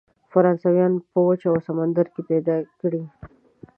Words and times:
فرانسویان 0.31 0.93
په 1.11 1.19
وچه 1.27 1.47
او 1.51 1.57
سمندر 1.67 2.05
کې 2.13 2.21
پیدا 2.29 2.55
کړي. 2.81 3.03